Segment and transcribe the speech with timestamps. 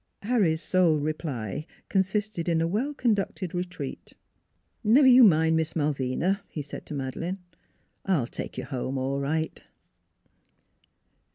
[0.23, 4.13] "Harry's sole reply consisted in a well conducted retreat."
[4.83, 7.37] Never you mind Miss Malvina," he said to Madeleine,"
[8.07, 9.63] I'll take you home all right."